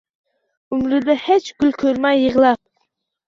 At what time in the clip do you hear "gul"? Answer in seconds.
1.59-1.75